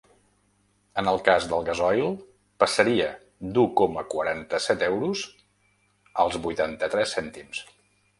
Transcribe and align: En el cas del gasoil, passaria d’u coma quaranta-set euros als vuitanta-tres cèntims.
En 0.99 1.09
el 1.09 1.19
cas 1.25 1.43
del 1.49 1.65
gasoil, 1.65 2.07
passaria 2.63 3.09
d’u 3.57 3.65
coma 3.81 4.05
quaranta-set 4.15 4.87
euros 4.87 5.21
als 6.25 6.39
vuitanta-tres 6.47 7.15
cèntims. 7.19 7.63